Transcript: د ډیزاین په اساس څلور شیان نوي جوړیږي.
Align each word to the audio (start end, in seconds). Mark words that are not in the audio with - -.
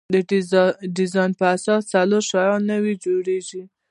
د 0.13 0.15
ډیزاین 0.95 1.31
په 1.39 1.45
اساس 1.55 1.81
څلور 1.93 2.23
شیان 2.31 2.61
نوي 2.71 2.93
جوړیږي. 3.03 3.63